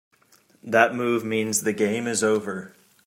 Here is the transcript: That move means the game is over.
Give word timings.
That 0.63 0.95
move 0.95 1.23
means 1.23 1.61
the 1.61 1.73
game 1.73 2.07
is 2.07 2.23
over. 2.23 2.73